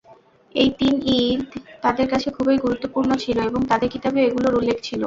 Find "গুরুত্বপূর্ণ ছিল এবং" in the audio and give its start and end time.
2.57-3.61